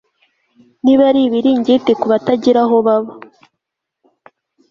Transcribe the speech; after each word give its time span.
niba 0.83 1.03
ari 1.09 1.21
ibiringiti 1.27 1.91
kubatagira 2.01 2.59
aho 2.65 2.77
baba 2.85 3.13